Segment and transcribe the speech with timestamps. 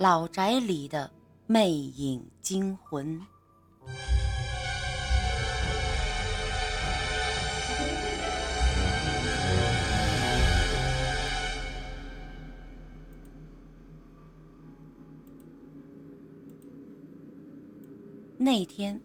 [0.00, 1.10] 老宅里的
[1.48, 3.20] 魅影惊魂。
[18.36, 19.02] 那天，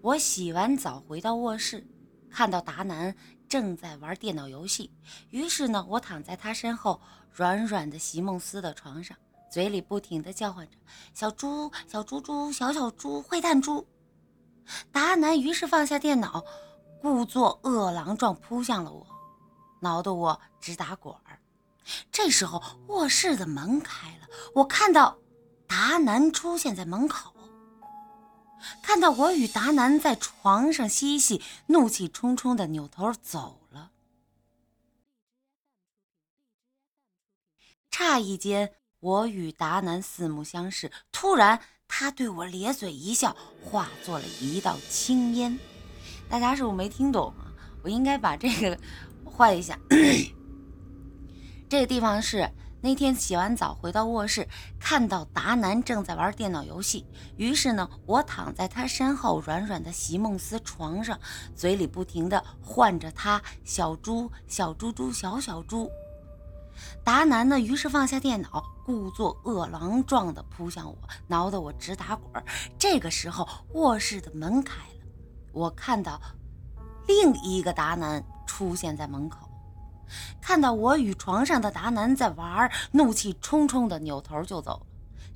[0.00, 1.86] 我洗完澡回到卧室，
[2.28, 3.14] 看到达南
[3.48, 4.90] 正在玩电脑游戏。
[5.30, 9.16] 于是呢，我躺在他身后软软的席梦思的床上，
[9.52, 10.78] 嘴里不停地叫唤着
[11.12, 13.86] ：“小猪，小猪猪，小小猪，坏蛋猪。”
[14.90, 16.42] 达南于是放下电脑，
[17.02, 19.06] 故作饿狼状扑向了我，
[19.80, 21.38] 挠得我直打滚儿。
[22.10, 25.18] 这时候，卧室的门开了，我看到
[25.66, 27.34] 达南出现在门口。
[28.80, 33.90] 看到我与达南在床上嬉戏，怒气冲冲的扭头走了。
[37.90, 38.72] 诧异间，
[39.02, 41.58] 我与达南四目相视，突然
[41.88, 45.58] 他对我咧嘴一笑，化作了一道青烟。
[46.28, 47.50] 大家是不是没听懂啊？
[47.82, 48.78] 我应该把这个
[49.24, 49.76] 换一下。
[51.68, 52.48] 这个地方是。
[52.84, 54.44] 那天洗完澡回到卧室，
[54.80, 61.16] 看到达南正在玩电脑游戏，于是呢，我躺在他身后软软的席梦思床上，
[61.54, 65.88] 嘴里不停地唤着他“小猪，小猪猪，小小猪”。
[67.04, 72.44] 达南呢，于是放下电脑，故作饿狼状地扑向我，挠得我直打滚。
[72.78, 75.06] 这个时候，卧室的门开了，
[75.52, 76.20] 我看到
[77.06, 79.48] 另一个达南出现在门口。
[80.40, 84.86] 看到我与床上的达南在玩，怒气冲冲的扭头就走了。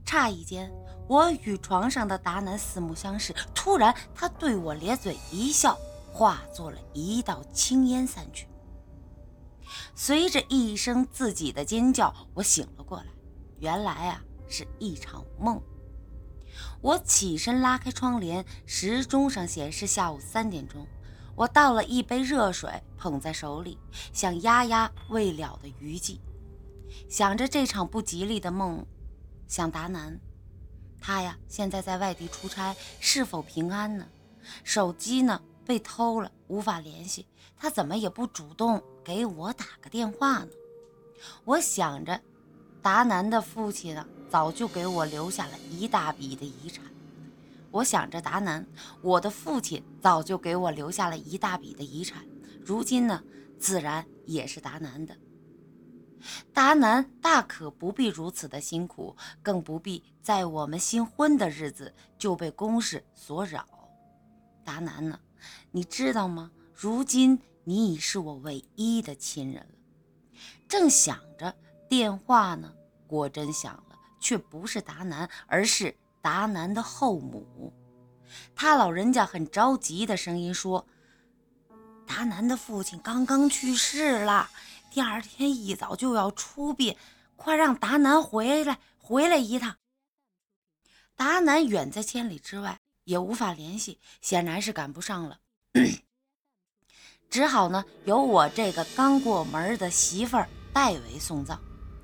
[0.05, 0.70] 诧异间，
[1.08, 5.77] 我与床上的达南四目相视，突然他对我咧嘴一笑，
[6.12, 8.47] 化作了一道青烟散去。
[9.95, 13.06] 随着一声自己的尖叫，我醒了过来。
[13.59, 15.61] 原来啊，是一场梦。
[16.81, 20.87] 我起身拉开窗帘，时钟上显示下午三点钟。
[21.34, 23.78] 我倒了一杯热水，捧在手里，
[24.12, 26.21] 想压压未了的余悸。
[27.09, 28.87] 想着这场不吉利的梦，
[29.47, 30.19] 想达南，
[30.98, 34.06] 他呀现在在外地出差，是否平安呢？
[34.65, 40.49] 手机呢被偷了，无法联系，他怎么也不主动给我打个电话呢？
[41.44, 42.21] 我想着，
[42.81, 46.84] 达南的父亲呢，早就给我留下了一大笔的遗产。
[47.72, 48.66] 我想着达南，
[49.03, 52.25] 我的父亲早就给我留下了一大笔的遗产，
[52.65, 53.22] 如今呢，
[53.59, 55.15] 自然也是达南的。
[56.53, 63.66] 达南大可不必如此的辛苦，更不必在我们新婚的日子就被公事所扰。
[64.65, 65.21] 达南呢，
[65.70, 66.50] 你知道吗？
[66.74, 70.38] 如今你已是我唯一的亲人了。
[70.69, 71.54] 正想着，
[71.88, 72.72] 电话呢，
[73.06, 75.97] 果真响了，却不是达南，而是。
[76.22, 77.72] 达南的后母，
[78.52, 80.84] 他老人家很着急的声音说
[82.04, 84.50] ：“达南的父亲刚刚去世了，
[84.91, 86.97] 第二天一早就要出殡，
[87.36, 89.76] 快让达南回来，回来一趟。”
[91.14, 95.39] 达南远在千里之外，也无法联系，显然是赶不上了，
[97.31, 101.59] 只好呢由我这个刚过门的媳妇儿代为送葬。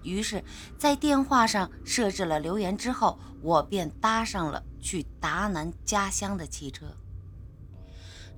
[0.04, 0.42] 于是，
[0.78, 6.86] 在电话上设置了留言之后，我便搭上了去达南家乡的汽车。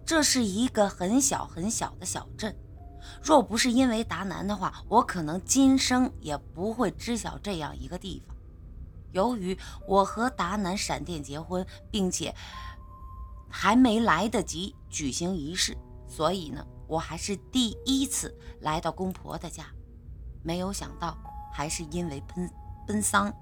[0.06, 2.56] 这是一个很小很小的小镇，
[3.22, 8.33] 若不是因为达南的话，我可能今生也不会知晓这样一个地方。
[9.14, 9.58] 由于
[9.88, 12.34] 我和达南闪电结婚，并且
[13.48, 15.74] 还没来得及举行仪式，
[16.06, 19.64] 所以呢，我还是第一次来到公婆的家。
[20.42, 21.16] 没有想到。
[21.56, 22.50] 还是因为奔
[22.84, 23.32] 奔丧，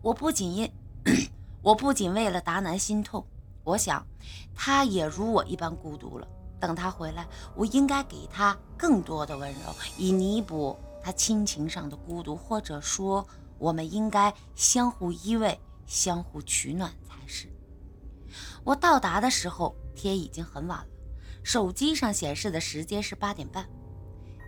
[0.00, 0.72] 我不仅因
[1.60, 3.26] 我不仅为了达南心痛，
[3.64, 4.06] 我想
[4.54, 6.28] 他也如我一般孤独了。
[6.60, 13.26] 等他回来，我应该给他更多的温柔，以弥补他亲情上的孤独，或者说，
[13.62, 15.56] 我们应该相互依偎，
[15.86, 17.46] 相互取暖才是。
[18.64, 20.86] 我到达的时候，天已经很晚了，
[21.44, 23.64] 手机上显示的时间是八点半。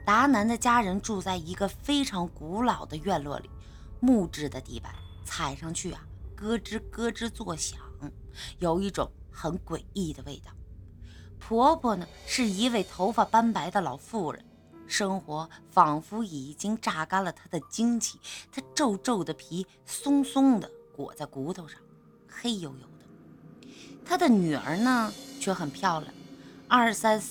[0.05, 3.49] 达南的家人住在一个非常古老的院落里，
[4.01, 4.93] 木质的地板
[5.25, 7.79] 踩上去啊，咯吱咯吱作响，
[8.59, 10.51] 有一种很诡异的味道。
[11.39, 14.45] 婆婆呢是一位头发斑白的老妇人，
[14.87, 18.19] 生活仿佛已经榨干了她的精气，
[18.53, 21.81] 她皱皱的皮松松的裹在骨头上，
[22.29, 23.69] 黑黝黝的。
[24.05, 26.15] 她的女儿呢却很漂亮，
[26.69, 27.23] 二三。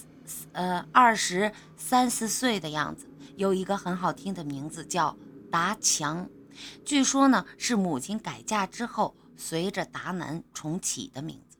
[0.53, 3.05] 呃，二十三四岁的样子，
[3.35, 5.15] 有一个很好听的名字叫
[5.51, 6.29] 达强。
[6.85, 11.57] 据说呢是母亲改嫁之后随着达南重启的名字。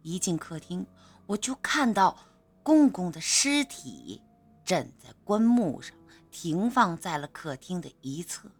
[0.00, 0.86] 一进客厅，
[1.26, 2.16] 我就看到
[2.62, 4.22] 公公的尸体
[4.64, 5.96] 枕在棺木上，
[6.30, 8.50] 停放在了客厅的一侧。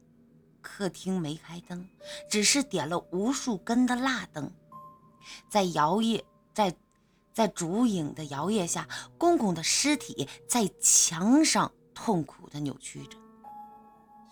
[0.60, 1.88] 客厅没开灯，
[2.30, 4.50] 只是点了无数根的蜡灯，
[5.50, 6.24] 在摇曳，
[6.54, 6.74] 在
[7.32, 13.18] 在烛影的摇曳下，公公的尸体在墙上痛苦的扭曲着。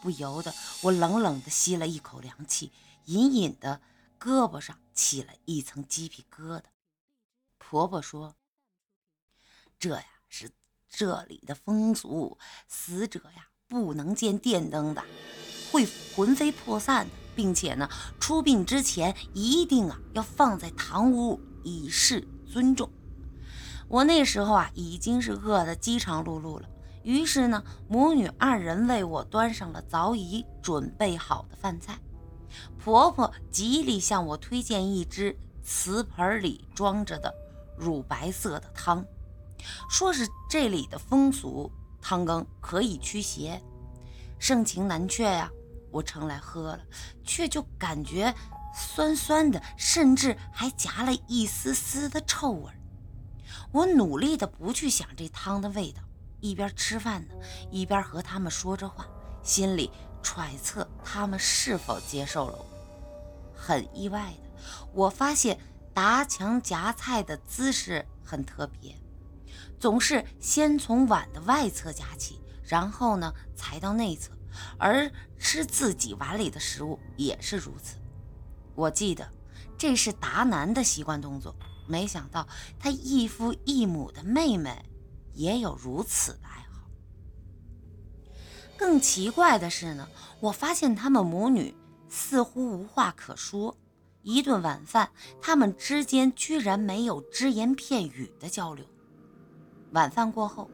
[0.01, 0.53] 不由得
[0.83, 2.73] 我冷冷的吸了一口凉气，
[3.05, 3.81] 隐隐的
[4.19, 6.65] 胳膊上起了一层鸡皮疙瘩。
[7.59, 8.35] 婆婆说
[9.79, 10.51] ：“这呀是
[10.93, 15.03] 这里的风俗，死者呀不能见电灯的。”
[15.73, 17.89] 会魂飞魄散的，并且呢，
[18.21, 22.91] 出殡之前一定啊要放在堂屋以示尊重。
[23.89, 26.69] 我那时候啊已经是饿得饥肠辘辘了，
[27.03, 31.99] 于是呢，母女二人为我端上了早已准备好的饭菜。
[32.79, 37.33] 婆婆极力向我推荐一只瓷盆里装着的
[37.79, 39.03] 乳白色的汤，
[39.89, 41.71] 说是这里的风俗
[42.01, 43.63] 汤羹可以驱邪，
[44.39, 45.51] 盛情难却呀。
[45.91, 46.81] 我盛来喝了，
[47.23, 48.35] 却就感觉
[48.75, 52.73] 酸酸的，甚至还夹了一丝丝的臭味。
[53.71, 56.01] 我努力的不去想这汤的味道，
[56.41, 57.35] 一边吃饭呢，
[57.71, 59.07] 一边和他们说着话，
[59.43, 59.91] 心里
[60.23, 62.67] 揣测他们是否接受了我。
[63.55, 64.51] 很意外的，
[64.95, 65.59] 我发现
[65.93, 68.97] 达强夹菜的姿势很特别，
[69.83, 74.31] 总是先从碗的外侧夹起，然后呢才到内侧。
[74.79, 77.97] 而吃自己碗里的食物也是如此。
[78.77, 79.29] 我记得
[79.77, 81.57] 这是达南的习惯动作，
[81.89, 82.47] 没想到
[82.79, 84.89] 他异父异母的妹妹
[85.33, 86.87] 也有如此的爱好。
[88.77, 90.09] 更奇怪的是呢，
[90.39, 91.75] 我发现他们母女
[92.09, 93.77] 似乎无话可说，
[94.23, 98.87] 一顿晚饭，他们之间居然没有只言片语的交流。
[99.93, 100.69] 晚饭过后。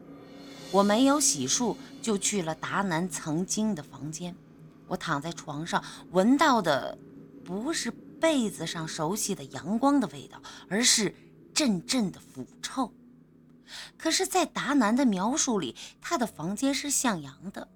[0.71, 4.35] 我没有洗漱，就去了达南曾经的房间。
[4.87, 6.97] 我躺在床上，闻到的
[7.43, 11.15] 不是被子上熟悉的阳光的味道，而是
[11.53, 12.91] 阵阵的腐臭。
[13.97, 17.67] 可是，在达南的描述里，他的房间是向阳的，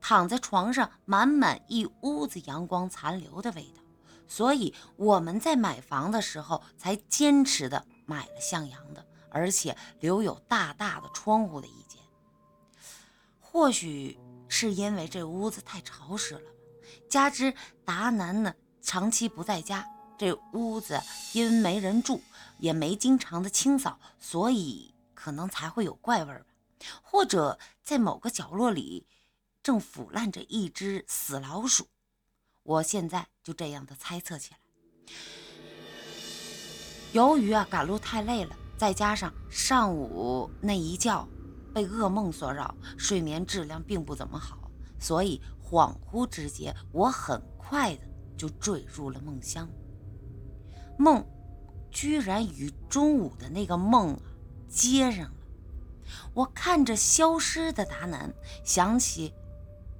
[0.00, 3.82] 躺在床上，满满一屋子阳光残留的味道。
[4.26, 12.00] 所以我们在买房的时候，才坚持的买了向阳的，而且留有大大的窗户的一间。
[13.40, 14.18] 或许
[14.48, 16.50] 是因为这屋子太潮湿了，
[17.08, 19.86] 加之达南呢长期不在家，
[20.16, 21.00] 这屋子
[21.32, 22.22] 因没人住，
[22.58, 26.46] 也没经常的清扫，所以可能才会有怪味吧。
[27.02, 29.06] 或者在某个角落里
[29.62, 31.86] 正腐烂着一只死老鼠，
[32.62, 34.58] 我现在就这样的猜测起来。
[37.12, 41.24] 由于啊赶路太累了，再加上上午那一觉。
[41.72, 44.68] 被噩梦所扰，睡眠质量并不怎么好，
[44.98, 48.02] 所以恍惚之间，我很快的
[48.36, 49.68] 就坠入了梦乡。
[50.98, 51.24] 梦
[51.92, 54.22] 居然与中午的那个梦啊
[54.68, 55.46] 接上了。
[56.34, 58.34] 我看着消失的达南，
[58.64, 59.32] 想起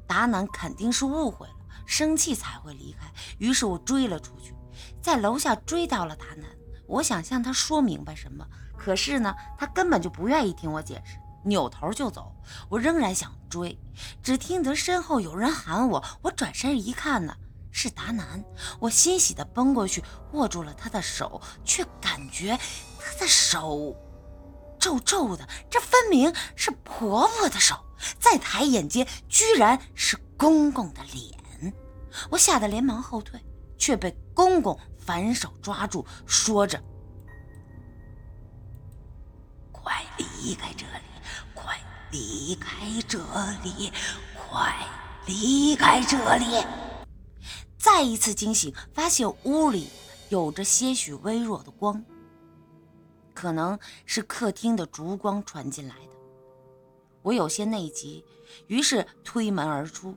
[0.09, 1.55] 达南肯定是误会了，
[1.87, 3.09] 生气才会离开。
[3.39, 4.53] 于是我追了出去，
[5.01, 6.45] 在楼下追到了达南。
[6.93, 8.47] 我想向他说明白什么，
[8.77, 11.17] 可是呢，他根本就不愿意听我解释。
[11.45, 12.31] 扭头就走，
[12.69, 13.77] 我仍然想追，
[14.23, 16.05] 只听得身后有人喊我。
[16.21, 17.35] 我转身一看呢，
[17.71, 18.45] 是达南。
[18.79, 22.59] 我欣喜地奔过去，握住了他的手，却感觉
[23.01, 23.97] 他的手
[24.79, 27.75] 皱皱的，这分明是婆婆的手。
[28.21, 31.75] 再抬眼间，居然是公公的脸。
[32.31, 33.41] 我吓得连忙后退，
[33.79, 36.83] 却被公公反手抓住，说着
[39.73, 41.03] ：“快离开这里！”
[41.55, 41.79] 快
[42.11, 43.19] 离开这
[43.63, 43.93] 里，
[44.37, 44.75] 快
[45.27, 46.65] 离开这里！
[47.79, 49.89] 再一次惊醒，发现屋里
[50.29, 52.05] 有着些许微弱的光，
[53.33, 56.13] 可能是客厅的烛光传进来的。
[57.23, 58.25] 我有些内急，
[58.67, 60.15] 于是推门而出，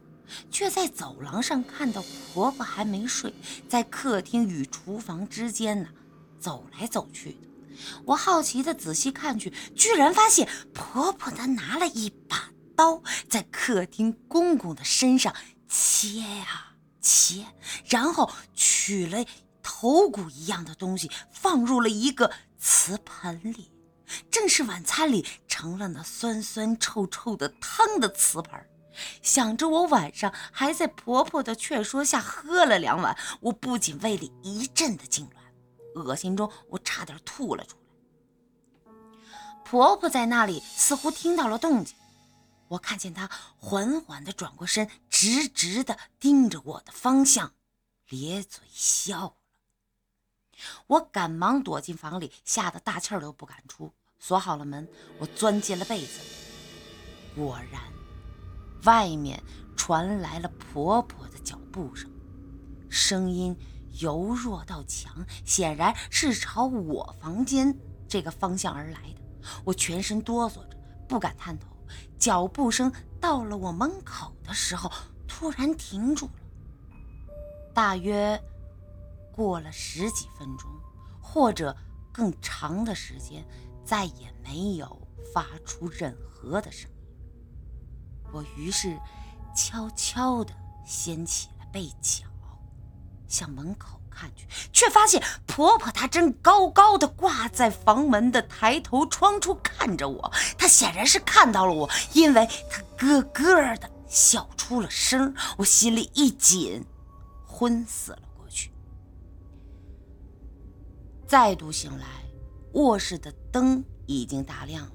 [0.51, 2.03] 却在走廊上看到
[2.34, 3.34] 婆婆还没睡，
[3.67, 5.89] 在客厅与厨房之间呢
[6.39, 7.38] 走来走去的。
[8.05, 15.34] 我好奇的仔细看去，居然发现婆婆她拿了一把刀，在客厅公公的身上
[15.67, 17.46] 切呀切，
[17.86, 19.25] 然后取了
[19.62, 23.72] 头骨一样的东西，放入了一个瓷盆里，
[24.32, 28.60] 正是晚餐里盛了那酸酸臭臭的汤的瓷盆。
[29.21, 38.91] 想着我晚上还在婆婆的劝说下喝了两碗，我不仅胃里一阵的痉挛，恶心中我差点吐了出来。
[39.63, 41.95] 婆婆在那里似乎听到了动静，
[42.67, 47.53] 我看见她缓缓地转过身，直直地盯着我的方向，
[48.09, 49.33] 咧嘴笑了。
[50.87, 53.91] 我赶忙躲进房里，吓得大气儿都不敢出。
[54.19, 54.87] 锁好了门，
[55.19, 56.21] 我钻进了被子。
[57.35, 57.81] 果然，
[58.85, 59.41] 外面
[59.75, 62.09] 传来了婆婆的脚步声，
[62.89, 63.55] 声音
[63.99, 67.77] 由弱到强，显然是朝我房间
[68.07, 69.21] 这个方向而来的。
[69.63, 70.77] 我全身哆嗦着，
[71.07, 71.67] 不敢探头。
[72.17, 74.91] 脚步声到了我门口的时候，
[75.27, 76.31] 突然停住了。
[77.73, 78.41] 大约。
[79.31, 80.71] 过了十几分钟，
[81.19, 81.75] 或者
[82.13, 83.45] 更长的时间，
[83.83, 86.89] 再也没有发出任何的声。
[88.35, 88.99] 我于是
[89.55, 90.53] 悄悄地
[90.85, 92.25] 掀起了被角，
[93.29, 100.29] 向门口看去，却发现婆婆她正高高的挂在房门的抬头窗处看着我。
[100.57, 105.33] 她显然是看到了我，因为她咯咯的笑出了声。
[105.57, 106.85] 我心里一紧，
[107.47, 108.69] 昏死了过去。
[111.25, 112.05] 再度醒来，
[112.73, 114.94] 卧室的灯已经大亮了。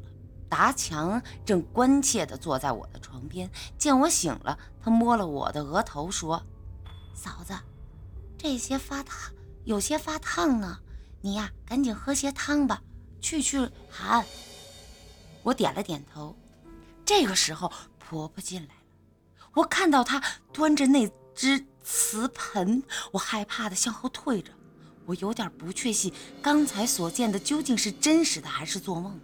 [0.50, 6.44] 达强正关切地坐在我的床边，见我醒了，他摸了我的额头，说
[7.14, 7.54] ：“嫂子，
[8.36, 9.32] 这些发烫，
[9.64, 10.80] 有些发烫呢。
[11.22, 12.82] 你呀，赶紧喝些汤吧，
[13.20, 14.26] 去去寒。”
[15.44, 16.36] 我点了点头。
[17.06, 18.80] 这个时候，婆婆进来了，
[19.54, 24.50] 我看到她端着那只瓷盆，我害怕地向后退着。
[25.06, 29.20] 我有点不确信，刚才所见的究竟是真实的还是做梦。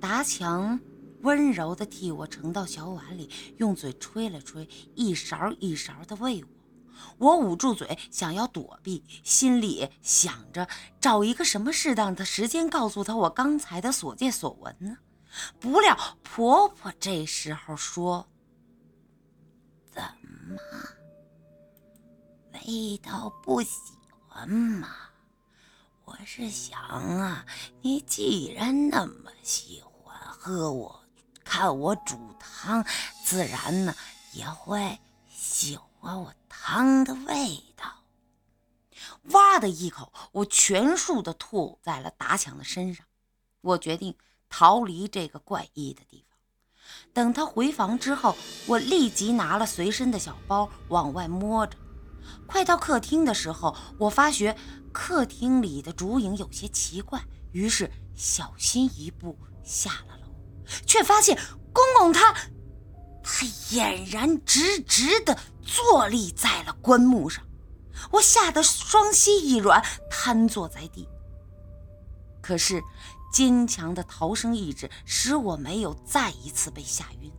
[0.00, 0.80] 达强
[1.22, 6.48] 温柔地替我盛到小碗里，用嘴吹了吹，一勺一勺地喂我。
[7.18, 10.68] 我捂住嘴，想要躲避，心里想着
[11.00, 14.98] 找一个什么适当的时间告诉他我刚才的所见所闻呢？
[15.60, 18.28] 不料婆婆这时候说
[19.90, 20.58] ：“怎么？”
[22.66, 23.70] 味道不喜
[24.26, 24.88] 欢吗？
[26.04, 27.44] 我是想啊，
[27.82, 29.87] 你既然那么喜欢
[30.48, 31.04] 喝我
[31.44, 32.82] 看我煮汤，
[33.22, 33.94] 自然呢
[34.32, 38.02] 也会喜欢我汤的味道。
[39.24, 43.04] 哇的一口，我全数的吐在了达强的身上。
[43.60, 44.16] 我决定
[44.48, 46.38] 逃离这个怪异的地方。
[47.12, 48.34] 等他回房之后，
[48.66, 51.76] 我立即拿了随身的小包往外摸着。
[52.46, 54.56] 快到客厅的时候，我发觉
[54.94, 60.17] 客厅里的烛影有些奇怪，于是小心一步下了，
[60.86, 61.38] 却发现
[61.72, 62.32] 公公他，
[63.22, 67.44] 他俨然直直地坐立在了棺木上。
[68.10, 71.08] 我吓得双膝一软，瘫坐在地。
[72.40, 72.82] 可是
[73.32, 77.32] 坚强的逃生意志使我没有再一次被吓晕，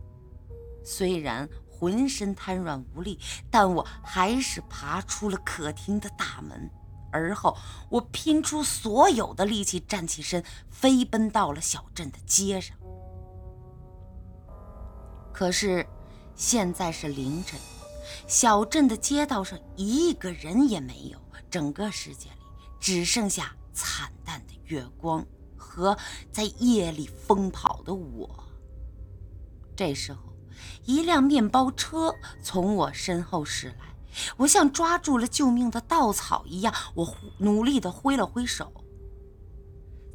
[0.84, 1.48] 虽然。
[1.72, 3.18] 浑身瘫软无力，
[3.50, 6.70] 但我还是爬出了客厅的大门。
[7.10, 7.56] 而后，
[7.88, 12.76] 我拼出所有的力气站起身，飞奔到了小镇的街上。
[15.40, 15.86] 可是，
[16.36, 17.58] 现在是凌晨，
[18.28, 21.18] 小镇的街道上一个人也没有，
[21.50, 22.36] 整个世界里
[22.78, 25.24] 只剩下惨淡的月光
[25.56, 25.96] 和
[26.30, 28.28] 在夜里疯跑的我。
[29.74, 30.20] 这时候。
[30.84, 33.96] 一辆面包车从我身后驶来，
[34.36, 38.70] 我像抓住了救命的稻草一样，我努力地挥了挥手。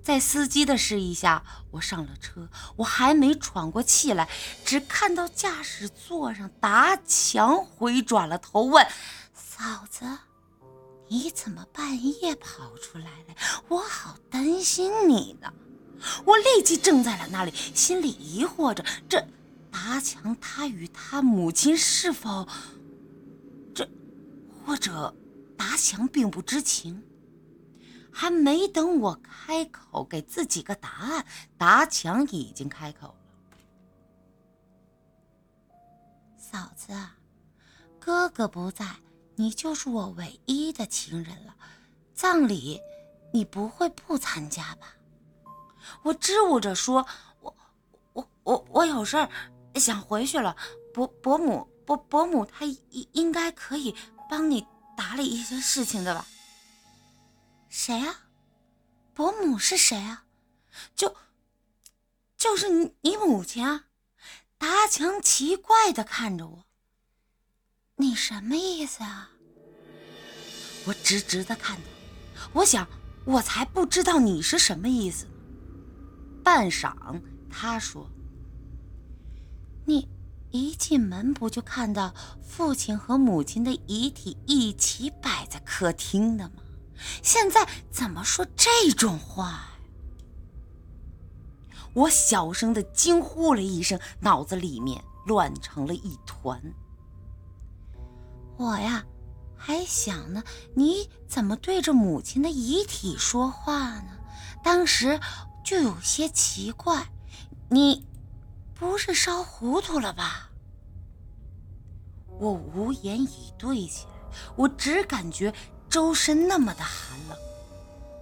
[0.05, 2.47] 在司机的示意下，我上了车。
[2.75, 4.29] 我还没喘过气来，
[4.63, 8.85] 只看到驾驶座上达强回转了头，问
[9.33, 10.05] ：“嫂子，
[11.07, 13.35] 你怎么半夜跑出来了？
[13.67, 15.51] 我好担心你呢。”
[16.23, 19.27] 我立即怔在了那里，心里疑惑着：这……
[19.71, 22.47] 达强，他与他母亲是否
[23.73, 23.89] 这，
[24.63, 25.15] 或者
[25.57, 27.01] 达强并不知情？
[28.17, 31.25] 还没等我开口给自己个答案，
[31.57, 33.15] 达强已经开口了
[36.39, 36.93] ：“嫂子，
[37.99, 38.89] 哥哥不在，
[39.35, 41.53] 你就是我唯一的亲人了。
[42.13, 42.79] 葬礼
[43.33, 44.95] 你不会不参加吧？”
[46.01, 47.05] 我支吾着说
[47.43, 47.53] ：“我、
[48.13, 49.29] 我、我、我有事儿。”
[49.75, 50.55] 想回去了，
[50.93, 53.93] 伯伯母伯伯母她应应该可以
[54.29, 56.25] 帮你打理一些事情的吧？
[57.77, 58.21] 谁啊？
[59.13, 60.23] 伯母是谁啊？
[60.95, 61.13] 就
[62.37, 63.87] 就是你你母亲啊？
[64.57, 66.63] 达强奇怪的看着我
[67.97, 69.31] ：“你什么意思啊？”
[70.87, 71.77] 我直直的看
[72.33, 72.87] 他，我想，
[73.25, 75.27] 我才不知道你是什么意思。
[76.45, 78.09] 半晌，他说
[79.83, 80.07] ：“你
[80.49, 86.61] 一进门不就看到父亲和母亲的遗体一起摆在客厅的吗？
[87.21, 89.69] 现在怎么说这种话？”
[91.93, 96.61] 我小声的惊呼了一声，脑子里面乱成了一团。
[98.57, 99.03] 我呀。
[99.57, 100.43] 还想呢，
[100.75, 104.11] 你怎么对着母亲的遗体说话呢？
[104.63, 105.19] 当时
[105.63, 107.07] 就有些奇怪，
[107.69, 108.05] 你
[108.75, 110.51] 不是烧糊涂了吧？
[112.37, 114.11] 我无言以对起来，
[114.55, 115.51] 我只感觉
[115.95, 117.37] 周身那么的寒冷。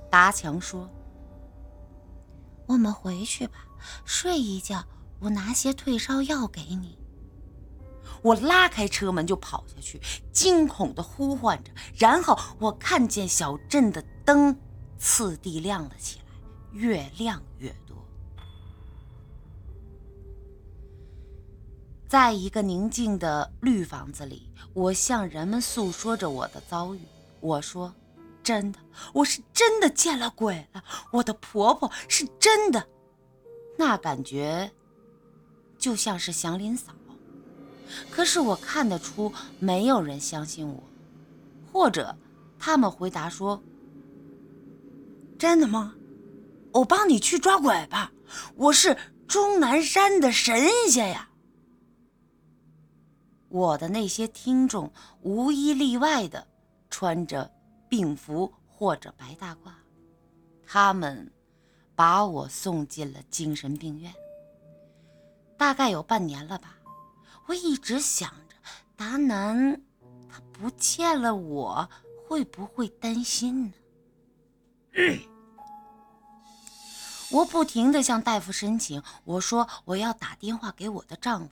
[0.07, 0.87] 达强说
[2.69, 3.65] ：“我们回去吧，
[4.05, 4.85] 睡一觉，
[5.19, 6.99] 我拿些退烧药给你。”
[8.21, 9.99] 我拉开车门就跑下去，
[10.31, 11.71] 惊恐的呼唤着。
[11.95, 14.55] 然后我看见小镇的灯
[14.99, 16.25] 次第亮了起来，
[16.73, 17.97] 越亮越多。
[22.07, 26.99] 在一个宁静的绿房子里，我向人们诉说着我的遭遇。
[27.43, 27.93] 我说
[28.41, 28.79] ：“真的，
[29.13, 30.81] 我是真的见了鬼了。
[31.11, 32.87] 我的婆婆是真的，
[33.77, 34.71] 那感觉
[35.77, 36.93] 就像是祥林嫂。”
[38.09, 40.81] 可是我看得出，没有人相信我，
[41.71, 42.17] 或者
[42.57, 43.61] 他们回答说
[45.37, 45.93] ：“真的吗？
[46.71, 48.13] 我帮你去抓鬼吧，
[48.55, 48.97] 我是
[49.27, 51.29] 终南山的神仙呀。”
[53.49, 56.47] 我的那些听众无一例外的
[56.93, 57.51] 穿着
[57.89, 59.71] 病服或者白大褂，
[60.63, 61.33] 他们
[61.95, 64.13] 把我送进了精神病院，
[65.57, 66.77] 大概有半年了吧。
[67.47, 68.55] 我一直想着，
[68.95, 69.81] 达南
[70.29, 71.89] 他不见了，我
[72.27, 73.73] 会不会担心呢？
[77.31, 81.49] 我不停地向大夫申请，我说我要打电话给我的丈夫，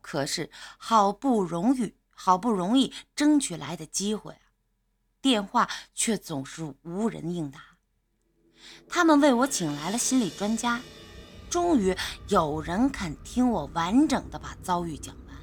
[0.00, 4.40] 可是好不容易、好不容易争取来的机会啊，
[5.20, 7.60] 电话却总是无人应答。
[8.88, 10.80] 他们为我请来了心理专家。
[11.48, 11.96] 终于
[12.28, 15.36] 有人肯听我完整的把遭遇讲完。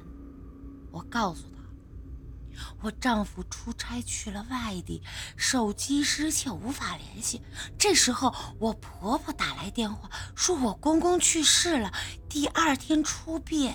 [0.90, 1.62] 我告诉他，
[2.82, 5.04] 我丈夫出差去了外地，
[5.36, 7.42] 手机失窃，无法联系。
[7.78, 11.92] 这时候，我婆婆打来电话，说我公公去世了，
[12.30, 13.74] 第二天出殡，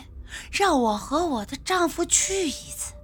[0.50, 2.94] 让我和我的丈夫去一次。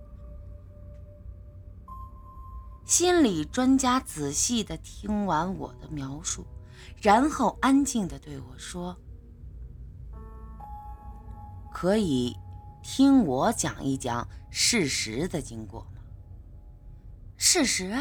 [2.88, 6.46] 心理专家仔细的听完我的描述，
[7.03, 8.96] 然后安静的对我说。
[11.70, 12.35] 可以
[12.83, 16.01] 听我讲一讲事实的经过吗？
[17.37, 17.94] 事实？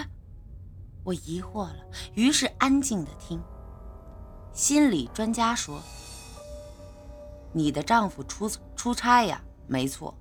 [1.04, 3.44] 我疑惑了，于是安静的听。
[4.54, 5.84] 心理专家说
[7.52, 10.14] ：“你的丈夫出出差呀，没错；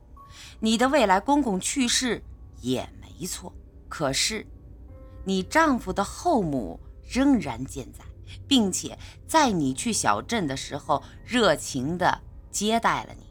[0.58, 2.20] 你的未来公公去世
[2.60, 3.52] 也没错。
[3.88, 4.44] 可是，
[5.26, 8.04] 你丈夫的后母仍然健在，
[8.48, 13.26] 并且在你去小镇的时候，热情的接待了你。”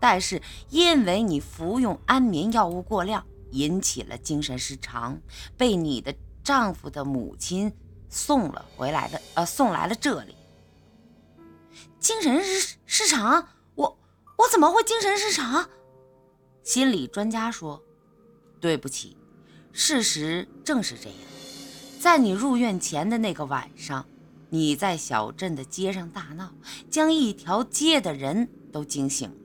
[0.00, 5.20] 但是因为你服用安眠药物过量，引起了精神失常，
[5.56, 7.72] 被你的丈夫的母亲
[8.08, 10.34] 送了回来的，呃，送来了这里。
[11.98, 13.48] 精神失失常？
[13.74, 13.98] 我
[14.36, 15.68] 我怎么会精神失常？
[16.62, 17.82] 心理专家说
[18.60, 19.16] ：“对不起，
[19.72, 21.18] 事实正是这样。
[21.98, 24.04] 在你入院前的那个晚上，
[24.50, 26.52] 你在小镇的街上大闹，
[26.90, 29.36] 将一条街的人都惊醒了。”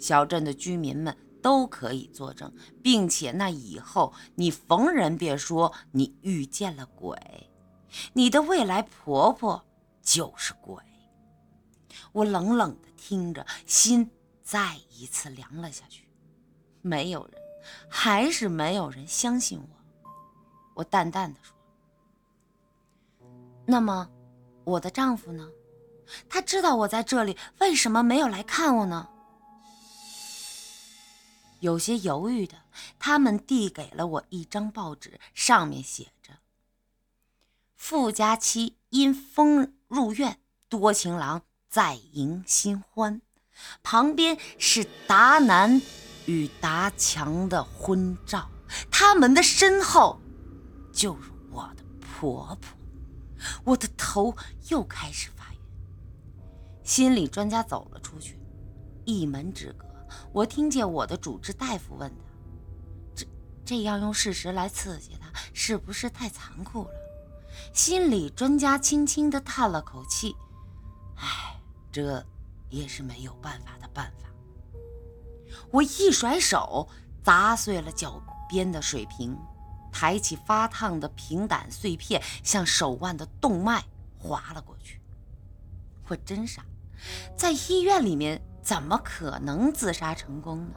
[0.00, 2.52] 小镇的居民们都可以作证，
[2.82, 7.16] 并且那以后你逢人别说你遇见了鬼，
[8.14, 9.64] 你的未来婆婆
[10.02, 10.74] 就是鬼。
[12.10, 14.10] 我冷冷地听着，心
[14.42, 16.08] 再一次凉了下去。
[16.82, 17.40] 没有人，
[17.88, 19.75] 还是没有人相信我。
[20.76, 21.56] 我淡淡的说
[23.66, 24.08] ：“那么，
[24.64, 25.48] 我的丈夫呢？
[26.28, 29.08] 他知道我在这里，为什么没有来看我呢？”
[31.60, 32.58] 有些犹豫的，
[32.98, 36.34] 他们递给了我一张报纸，上面写着
[37.74, 43.22] ：“富家妻因风入院，多情郎再迎新欢。”
[43.82, 45.80] 旁边是达南
[46.26, 48.50] 与达强的婚照，
[48.90, 50.20] 他们的身后
[50.96, 52.74] 就是我的婆婆。
[53.64, 54.34] 我的头
[54.70, 55.60] 又开始发晕。
[56.82, 58.40] 心理专家走了出去。
[59.04, 59.84] 一门之隔。
[60.32, 62.24] 我听见我的主治大夫问他
[63.14, 63.26] ：“这
[63.64, 66.90] 这样用事实来刺激他，是不是太残酷了？”
[67.74, 70.34] 心理专家轻轻地叹了口气
[71.16, 71.60] ：“唉，
[71.92, 72.24] 这
[72.70, 74.28] 也是没有办法的办法。”
[75.70, 76.88] 我一甩手，
[77.22, 79.36] 砸碎了脚边的水瓶，
[79.98, 83.82] 抬起发烫的平胆碎片，向手腕的动脉
[84.18, 85.00] 划了过去。
[86.06, 86.62] 我真傻，
[87.34, 90.74] 在医院里面怎么可能自杀成功呢？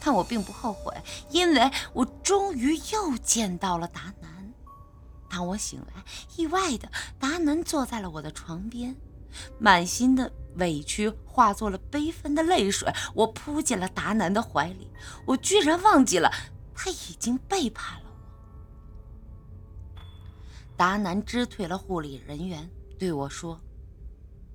[0.00, 0.94] 但我并不后悔，
[1.28, 4.54] 因为我终于又见到了达南。
[5.28, 6.02] 当我醒来，
[6.36, 8.96] 意外的达南坐在了我的床边，
[9.58, 12.90] 满心的委屈化作了悲愤的泪水。
[13.12, 14.90] 我扑进了达南的怀里，
[15.26, 16.32] 我居然忘记了
[16.74, 18.05] 他已经背叛了。
[20.76, 23.58] 达南支退了护理人员，对我说。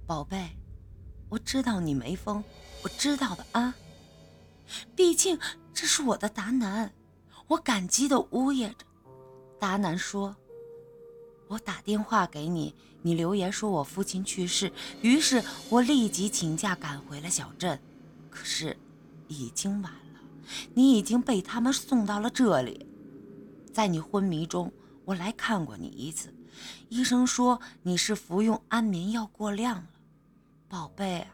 [0.06, 0.50] 宝贝，
[1.30, 2.44] 我知道你没疯，
[2.84, 3.74] 我知道的啊。
[4.96, 5.40] 毕竟
[5.74, 6.94] 这是我的达南，
[7.48, 8.86] 我感激的呜咽着。
[9.60, 10.36] 达南说
[11.50, 17.80] ：“我打电话给你，你留言说我父亲去世，于是我立即请假赶回了小镇。
[18.30, 18.78] 可是
[19.28, 20.20] 已经晚了，
[20.76, 22.86] 你已经被他们送到了这里。
[23.74, 24.72] 在你昏迷中，
[25.12, 26.34] 我来看过你一次，
[26.88, 29.90] 医生说你是服用安眠药过量了。”
[30.70, 31.28] 宝贝啊，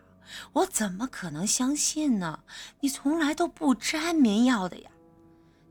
[0.51, 2.39] 我怎么可能相信呢？
[2.79, 4.89] 你从来都不吃安眠药的呀，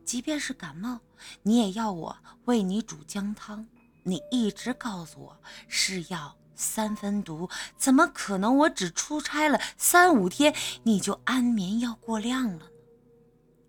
[0.04, 1.00] 即便是感冒，
[1.42, 3.66] 你也要我为你煮姜汤。
[4.04, 12.62] 你一直告诉我是药三分毒，怎么可能我只出差了三五天，你就安眠药过量了呢？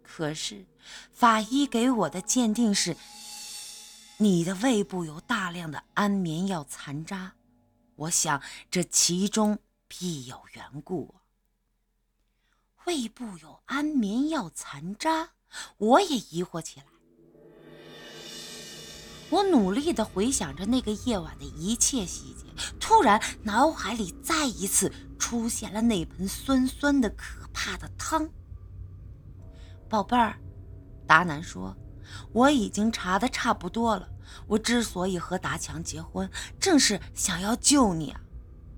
[0.03, 0.63] 可是
[1.11, 2.95] 法医给我的鉴定是，
[4.17, 7.33] 你的胃部有大量的安眠药残渣。
[7.95, 9.59] 我想这其中。
[9.89, 11.15] 必有缘故。
[12.85, 15.29] 胃部有安眠药残渣，
[15.77, 16.85] 我也疑惑起来。
[19.29, 22.47] 我努力的回想着那个夜晚的一切细节，
[22.81, 28.29] 突然脑海里再一次出现了那盆酸酸的、可怕的汤。
[29.87, 30.37] 宝贝儿，
[31.07, 31.73] 达南说
[32.31, 34.09] ：“我已经查的差不多了。
[34.47, 38.21] 我之所以和达强结婚，正是想要救你啊。”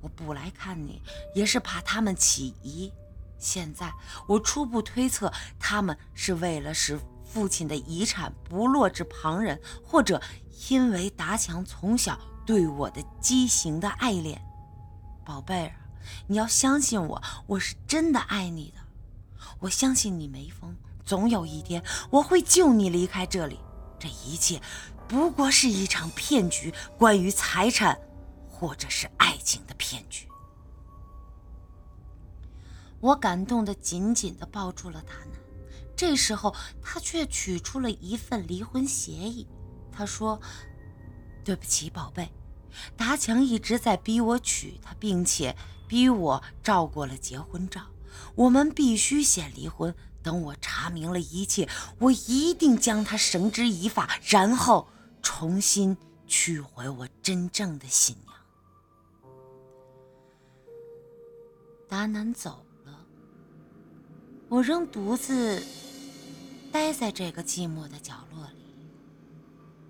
[0.01, 1.01] 我不来看你，
[1.35, 2.91] 也是怕他们起疑。
[3.37, 3.93] 现在
[4.27, 10.21] 我初步推测，他们是为了使父亲的遗产不落至旁人，或者
[10.69, 14.41] 因为达强从小对我的畸形的爱恋。
[15.25, 15.75] 宝贝儿，
[16.27, 18.77] 你要相信我，我是真的爱你的。
[19.59, 20.73] 我相信你没疯，
[21.09, 23.59] 总有一天我会救你离开这里。
[23.97, 24.61] 这一切
[25.07, 27.99] 不过是一场骗局，关于财产。
[28.47, 30.27] 或者是爱情的骗局，
[32.99, 35.39] 我感动的紧紧的抱住了达南。
[35.95, 39.47] 这时候，他却取出了一份离婚协议。
[39.93, 40.41] 他说
[41.45, 42.29] ：“对不起，宝贝，
[42.97, 45.55] 达强一直在逼我娶她，并且
[45.87, 47.81] 逼我照过了结婚照。
[48.35, 49.95] 我们必须先离婚。
[50.21, 51.67] 等我查明了一切，
[51.99, 54.87] 我一定将他绳之以法，然后
[55.21, 55.95] 重新
[56.27, 58.35] 娶回我真正的新娘。”
[61.87, 63.05] 达南走了，
[64.47, 65.63] 我仍独自
[66.71, 68.87] 待在这个寂寞的角落里。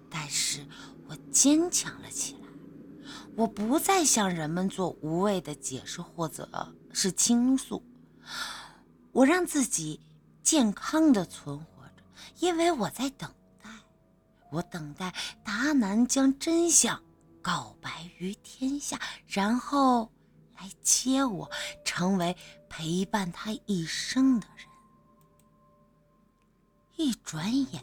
[0.09, 0.65] 但是
[1.07, 2.47] 我坚强了起来，
[3.35, 7.83] 我不再向人们做无谓的解释或者是倾诉。
[9.11, 9.99] 我让自己
[10.49, 12.03] 健康的存活着，
[12.39, 13.31] 因为我在等
[13.61, 13.69] 待，
[14.49, 16.99] 我等待达南将真相
[17.39, 20.11] 告白于天下，然后。
[20.57, 21.49] 来接我，
[21.85, 22.35] 成为
[22.67, 24.67] 陪伴他一生的人。
[26.97, 27.81] 一转眼，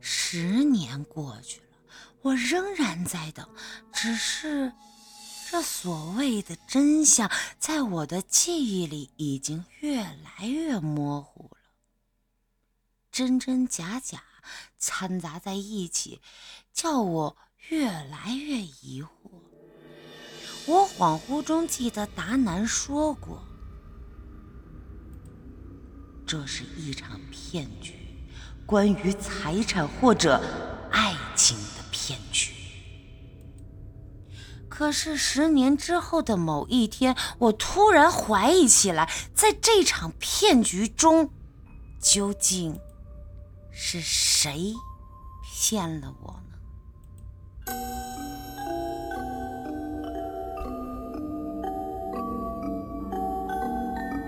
[0.00, 1.76] 十年过去了，
[2.22, 3.48] 我仍然在等。
[3.92, 4.72] 只是，
[5.52, 11.58] 这所谓的真相，在我的记忆里已经越来越模糊了，
[13.10, 14.24] 真真假假
[14.78, 16.22] 掺杂在一起，
[16.72, 17.36] 叫我
[17.68, 19.08] 越来越疑惑。
[20.64, 23.44] 我恍惚中记得达南说过，
[26.26, 27.94] 这是一场骗局，
[28.64, 30.42] 关于财产或者
[30.90, 32.51] 爱情的骗局。
[34.74, 41.28] 可是十年之后的某一天，我突然怀疑起来，在这场骗局中，
[42.00, 42.80] 究竟
[43.70, 44.72] 是谁
[45.44, 46.40] 骗了我？
[47.66, 47.72] 呢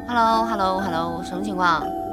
[0.07, 2.04] Hello，Hello，Hello，什么情况？